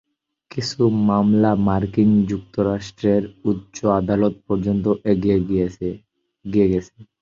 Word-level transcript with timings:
কিছু 0.51 0.79
মামলা 1.07 1.51
মার্কিন 1.67 2.11
যুক্তরাষ্ট্রের 2.29 3.21
উচ্চ 3.51 3.77
আদালত 3.99 4.33
পর্যন্তও 4.47 4.93
এগিয়ে 5.11 5.37
গেছে। 5.51 5.87